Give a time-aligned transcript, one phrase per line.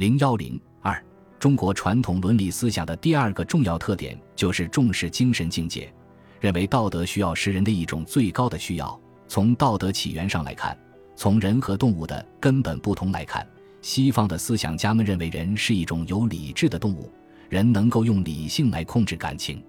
[0.00, 0.98] 零幺零二，
[1.38, 5.92] 中国传统伦理思想的第二个重要特点就是重视精神境界，
[6.40, 8.98] 认为道德需要是人的一种最高的需要。
[9.28, 10.74] 从道德起源上来看，
[11.16, 13.46] 从人和动物的根本不同来看，
[13.82, 17.12] 西方的思想家们认为人是一种有理智的动物，
[17.50, 19.62] 人能够用理性来控制感情，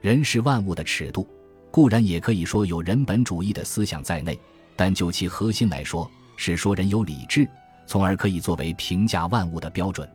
[0.00, 1.28] 人是万物的尺度。
[1.70, 4.40] 固然也可以说有人本主义的思想在内，
[4.74, 7.46] 但就其核心来说，是说人有理智，
[7.86, 10.08] 从而可以作为评价万物的标准。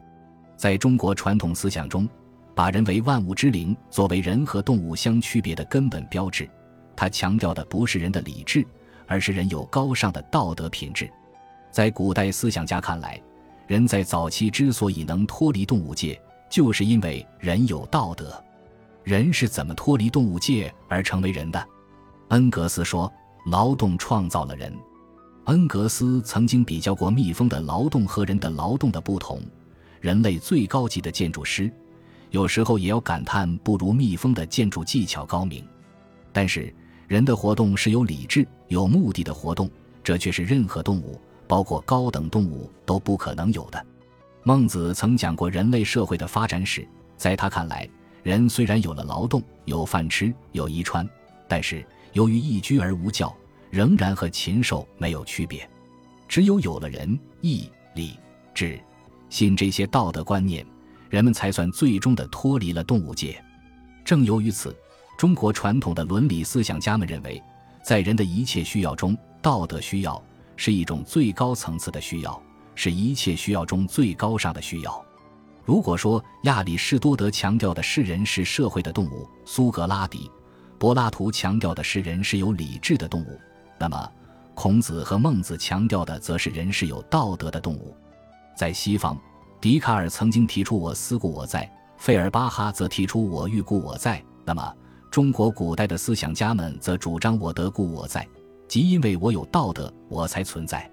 [0.56, 2.08] 在中国传统思想中，
[2.54, 6.48] 把人为万物之灵作为人和动物相区别的根本标志。
[6.96, 8.64] 他强调的不是人的理智，
[9.08, 11.10] 而是人有高尚的道德品质。
[11.72, 13.20] 在古代思想家看来，
[13.66, 18.44] 人在早期之所以能脱离动物界，就是因为人有道德。
[19.04, 21.66] 人是怎么脱离动物界而成为人的？
[22.28, 23.12] 恩格斯说
[23.50, 24.72] ：“劳动创造了人。”
[25.46, 29.42] 恩格斯曾经比较过蜜蜂的劳动和人的劳动的不同。
[30.00, 31.72] 人类最高级的建筑师，
[32.30, 35.64] 有时候也要感叹不如蜜蜂的建筑技巧高明。
[36.32, 36.74] 但是，
[37.08, 39.70] 人的活动是有理智、有目的的活动，
[40.04, 43.86] 这却是任何动物，包括高等动物都不可能有的。
[44.44, 47.88] 孟子曾讲过人类社会的发展史，在他看来。
[48.24, 51.08] 人虽然有了劳动、有饭吃、有衣穿，
[51.48, 51.84] 但是
[52.14, 53.36] 由于一居而无教，
[53.72, 55.68] 仍然和禽兽没有区别。
[56.28, 58.18] 只有有了仁、义、礼、
[58.54, 58.80] 智、
[59.30, 60.66] 信这些道德观念，
[61.10, 63.44] 人们才算最终的脱离了动物界。
[64.06, 64.76] 正由于此，
[65.18, 67.42] 中国传统的伦理思想家们认为，
[67.84, 70.22] 在人的一切需要中，道德需要
[70.56, 72.42] 是一种最高层次的需要，
[72.76, 75.06] 是一切需要中最高尚的需要。
[75.64, 80.32] 如果说亚里士多德强调的是人是社会的动物，苏格拉底、
[80.80, 83.40] 柏拉图强调的是人是有理智的动物，
[83.82, 84.12] 那么
[84.54, 87.98] 孔子和孟子强调的则是人是有道德的动物。
[88.56, 89.18] 在西方，
[89.60, 94.24] 笛卡尔曾经提出“我思故我在”，费尔巴哈则提出“我欲故我在”。
[94.46, 94.76] 那么
[95.10, 98.24] 中国古代的思想家们则主张“我德故我在”，
[98.70, 100.88] 即因为我有道德，我才存在。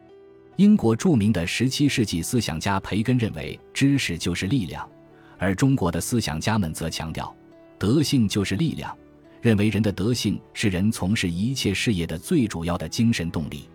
[0.57, 4.89] 英国著名的十七世纪思想家培根认为，知识就是力量，
[5.37, 7.37] 而中国的思想家们则强调，
[7.79, 8.97] 德性就是力量，
[9.41, 13.69] 认为人的德性是人从事一切事业的最主要的精神动力。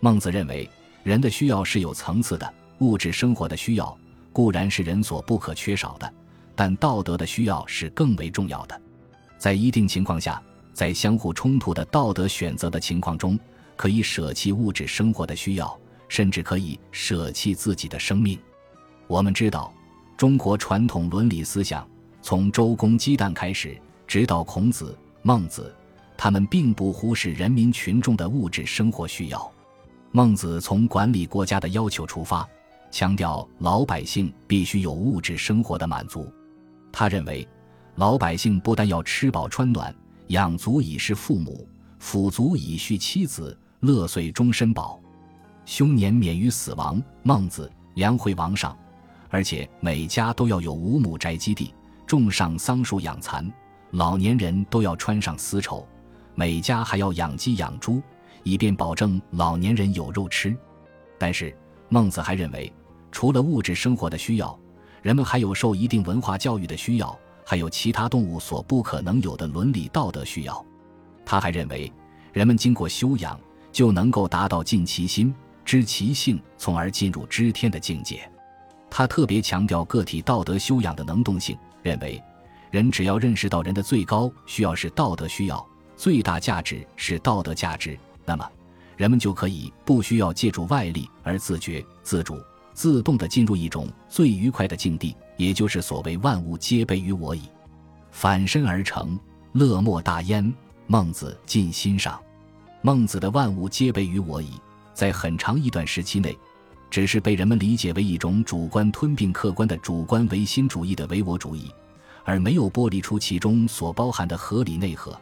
[0.00, 0.68] 孟子认为，
[1.02, 3.96] 人的需要是有层次的，物质生活的需要
[4.32, 6.12] 固然是人所不可缺少的，
[6.54, 8.80] 但道德的需要是更为重要的。
[9.38, 13.38] 在一定情况下，在相互冲突的道德选择的情况中，
[13.76, 15.78] 可以舍弃物质生活的需要。
[16.10, 18.36] 甚至可以舍弃自己的生命。
[19.06, 19.72] 我们知道，
[20.16, 21.88] 中国传统伦理思想
[22.20, 25.72] 从周公姬旦开始，直到孔子、孟子，
[26.16, 29.48] 他们并不忽视人民群众的物质生活需要。
[30.10, 32.44] 孟子从管理国家的要求出发，
[32.90, 36.28] 强调老百姓必须有物质生活的满足。
[36.90, 37.46] 他认为，
[37.94, 39.94] 老百姓不但要吃饱穿暖、
[40.26, 41.64] 养足以侍父母、
[42.02, 44.98] 抚足以续妻子、乐岁终身饱。
[45.64, 48.76] 凶年免于死亡，孟子、梁惠王上，
[49.28, 51.72] 而且每家都要有五亩宅基地，
[52.08, 53.48] 种上桑树养蚕，
[53.90, 55.86] 老年人都要穿上丝绸，
[56.34, 58.00] 每家还要养鸡养猪，
[58.44, 60.56] 以便保证老年人有肉吃。
[61.18, 61.56] 但是
[61.88, 62.72] 孟子还认为，
[63.10, 64.58] 除了物质生活的需要，
[65.02, 70.64] 人们还有受一定文化教育的需要，还有其他动物所不可能有的伦理道德需要。
[71.24, 71.92] 他还认为，
[72.32, 73.38] 人们经过修养，
[73.72, 75.34] 就能够达到尽其心。
[75.64, 78.28] 知其性，从而进入知天的境界。
[78.88, 82.20] 他特别强调个体道德修养的能动性，认为
[82.70, 85.66] 人只要认识到人的最高需要是道德需要，
[85.96, 88.48] 最大价值是道德价值，那么
[88.96, 92.38] 人们就可以不需要借助外力而自觉、自主、
[92.72, 97.42] 自动地进入一种最愉快的境地，也就是所谓“万物皆备于我矣”，
[98.12, 99.18] 反身而成，
[99.52, 100.52] 乐莫大焉。
[100.86, 102.20] 孟子尽心上，
[102.82, 104.50] 孟子的“万物皆备于我矣”。
[104.92, 106.36] 在很长一段时期内，
[106.90, 111.72] 只是被人们理解为一种主观吞并客观的主观唯心主义的唯我主义，
[112.30, 115.20] 而没有剥离出其中所包含的合理内核，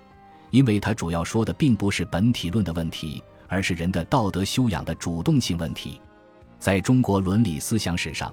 [0.51, 5.99] 因为他主要说的并不是本体论的问题，而是人的道德修养的主动性问题。
[6.59, 8.31] 在中国伦理思想史上，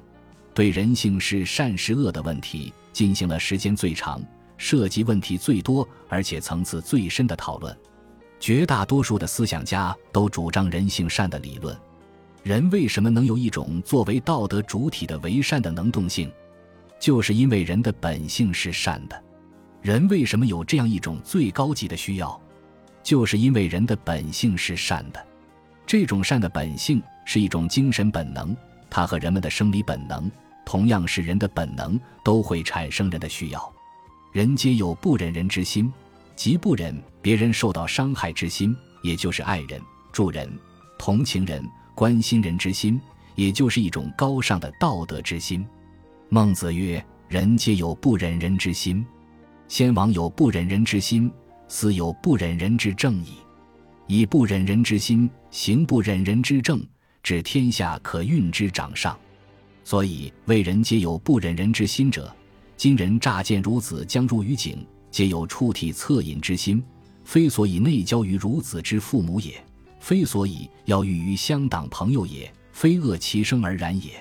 [0.53, 4.21] 对人性是善是恶的问题进行了时间最长、
[4.57, 7.73] 涉及问题最多而且层次最深的讨论。
[8.41, 11.73] 绝大多数的思想家都主张人性善的理论。
[12.43, 16.29] 人为什么能有一种作为道德主体的为善的能动性？
[16.99, 19.23] 就是因为人的本性是善的。
[19.81, 22.41] 人为什么有这样一种最高级的需要？
[23.03, 25.23] 就是因为人的本性是善的。
[25.85, 28.55] 这种善的本性是一种精神本能，
[28.89, 30.31] 它和人们的生理本能、
[30.65, 33.73] 同样是人的本能，都会产生人的需要。
[34.31, 35.93] 人皆有不忍人之心，
[36.35, 39.79] 即不忍别人受到伤害之心，也就是爱人、
[40.11, 40.51] 助人、
[40.97, 41.63] 同情人、
[41.93, 42.99] 关心人之心，
[43.35, 45.63] 也就是一种高尚的道德之心。
[46.29, 49.05] 孟子曰：“人皆有不忍人之心，
[49.67, 51.31] 先王有不忍人之心，
[51.67, 53.35] 斯有不忍人之正矣。
[54.07, 56.83] 以不忍人之心行不忍人之政，
[57.21, 59.17] 治天下可运之掌上。
[59.83, 62.35] 所以为人皆有不忍人之心者，
[62.75, 66.83] 今人乍见孺子将入于井，皆有触体恻隐之心，
[67.23, 69.63] 非所以内交于孺子之父母也，
[69.99, 74.11] 非所以要欲于乡党朋友也，非恶其生而然也。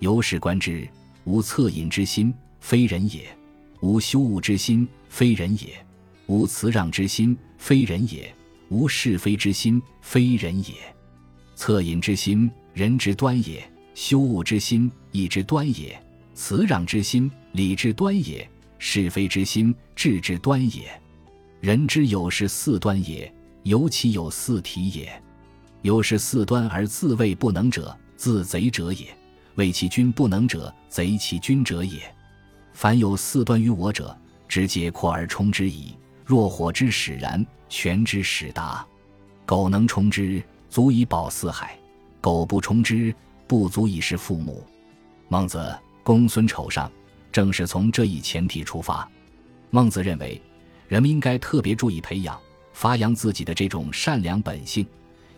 [0.00, 0.86] 由是观之。”
[1.24, 3.20] 无恻隐之心，非人也；
[3.80, 5.68] 无羞恶之心，非人也；
[6.26, 8.32] 无辞让之心，非人也；
[8.68, 10.74] 无是非之心，非人也。
[11.56, 13.60] 恻隐之心，人之端也；
[13.94, 15.96] 羞恶之心，义之端也；
[16.34, 18.46] 辞让之心，礼之端也；
[18.78, 20.88] 是非之心，智之端也。
[21.60, 23.32] 人之有是四端也，
[23.64, 25.22] 尤其有四体也。
[25.82, 29.17] 有是四端而自谓不能者，自贼者也。
[29.58, 32.00] 为其君不能者，贼其君者也。
[32.72, 34.16] 凡有四端于我者，
[34.46, 35.96] 直接扩而充之矣。
[36.24, 38.86] 若火之使燃，泉之使达。
[39.44, 40.40] 苟能充之，
[40.70, 41.70] 足以保四海；
[42.20, 43.12] 苟不充之，
[43.48, 44.64] 不足以事父母。
[45.26, 46.88] 孟子公孙丑上，
[47.32, 49.10] 正是从这一前提出发。
[49.70, 50.40] 孟子认为，
[50.86, 52.38] 人们应该特别注意培养、
[52.72, 54.86] 发扬自己的这种善良本性，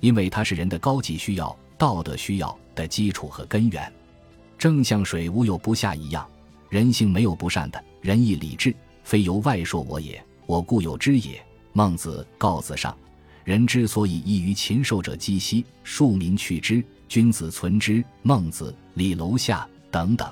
[0.00, 3.90] 因为它是人的高级需要、道德需要的基础和根源。
[4.60, 6.28] 正像水无有不下一样，
[6.68, 7.82] 人性没有不善的。
[8.02, 11.42] 仁义礼智，非由外铄我也，我固有之也。
[11.72, 12.94] 孟子告子上：
[13.42, 18.04] 人之所以异于禽兽者，几息；庶民去之，君子存之。
[18.20, 20.30] 孟子礼楼下等等。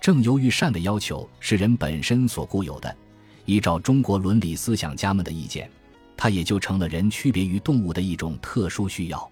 [0.00, 2.96] 正由于善的要求是人本身所固有的，
[3.44, 5.70] 依照中国伦理思想家们的意见，
[6.16, 9.30] 它也就成了人区别于动物的一种特殊需要。